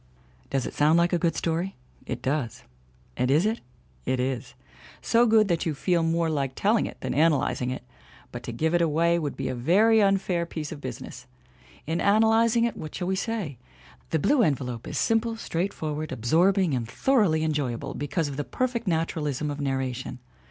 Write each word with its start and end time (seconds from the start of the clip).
Does 0.49 0.65
it 0.65 0.73
sound 0.73 0.97
like 0.97 1.13
a 1.13 1.19
good 1.19 1.35
story? 1.35 1.75
It 2.07 2.23
does. 2.23 2.63
And 3.15 3.29
is 3.29 3.45
it? 3.45 3.61
It 4.03 4.19
is. 4.19 4.55
So 4.99 5.27
good 5.27 5.47
that 5.47 5.67
you 5.67 5.75
feel 5.75 6.01
much 6.01 6.11
more 6.11 6.27
like 6.27 6.53
telling 6.55 6.87
it 6.87 6.99
than 7.01 7.13
analyzing 7.13 7.69
it. 7.69 7.83
But 8.31 8.41
to 8.45 8.51
"give 8.51 8.73
it 8.73 8.81
away" 8.81 9.19
would 9.19 9.37
be 9.37 9.47
a 9.47 9.53
very 9.53 10.01
unfair 10.01 10.47
piece 10.47 10.71
of 10.71 10.81
business. 10.81 11.27
In 11.85 12.01
analyzing 12.01 12.63
it 12.63 12.75
what 12.75 12.95
shall 12.95 13.09
we 13.09 13.15
say? 13.15 13.59
The 14.09 14.17
Blue 14.17 14.41
Envelope 14.41 14.87
is 14.87 14.97
simple, 14.97 15.35
straightforward, 15.37 16.11
absorbing 16.11 16.73
and 16.73 16.89
thoroughly 16.89 17.43
enjoyable 17.43 17.93
because 17.93 18.27
of 18.27 18.37
the 18.37 18.43
perfect 18.43 18.87
naturalism 18.87 19.51
of 19.51 19.61
narration. 19.61 20.17